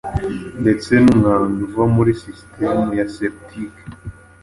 ndetse 0.61 0.91
n’umwanda 1.03 1.59
uva 1.67 1.83
muri 1.95 2.11
sisitemu 2.21 2.87
ya 2.99 3.05
septique, 3.15 3.83